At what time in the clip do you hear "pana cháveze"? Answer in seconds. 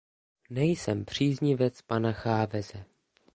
1.81-2.85